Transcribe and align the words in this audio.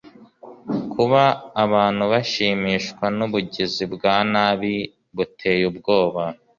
kuba 0.93 1.23
abantu 1.63 2.03
bashimishwa 2.11 3.05
nubugizi 3.17 3.83
bwa 3.93 4.15
nabi 4.31 4.75
buteye 5.15 5.63
ubwoba 5.71 6.23